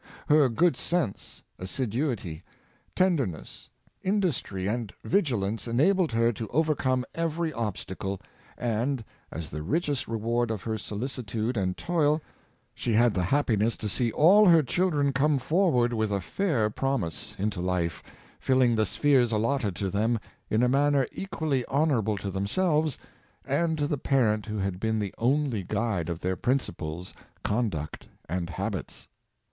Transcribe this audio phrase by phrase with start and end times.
[0.29, 2.41] Her good sense, assiduity,
[2.95, 3.69] tenderness^
[4.01, 8.19] industry and vigilance enabled her to overcome every obstacle,
[8.57, 12.19] and, as the richest reward of her solicitude and toil,
[12.73, 17.35] she had the happiness to see all her children come forward with a fair promise
[17.37, 18.01] into life,
[18.39, 20.17] filling the spheres allotted to them
[20.49, 22.97] in a manner equally honorable to themselves,
[23.45, 27.13] and to the parent who had been the only guide of their principles,
[27.43, 29.07] conduct and habits.